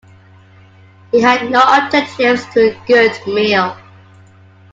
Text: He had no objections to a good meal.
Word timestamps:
He 1.11 1.21
had 1.21 1.51
no 1.51 1.61
objections 1.61 2.43
to 2.55 2.71
a 2.71 2.83
good 2.87 3.15
meal. 3.27 3.77